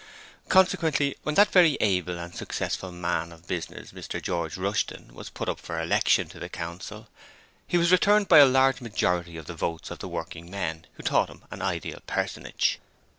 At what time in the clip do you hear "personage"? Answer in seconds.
12.07-12.79